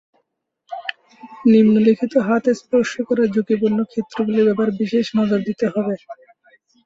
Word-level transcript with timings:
নিম্নলিখিত 1.45 2.13
হাত 2.27 2.45
স্পর্শ 2.59 2.91
করার 3.07 3.27
ঝুঁকিপূর্ণ 3.33 3.79
ক্ষেত্রগুলির 3.91 4.47
ব্যাপারে 4.47 4.71
বিশেষ 4.81 5.05
নজর 5.19 5.39
দিতে 5.47 5.65
হবে। 5.73 5.95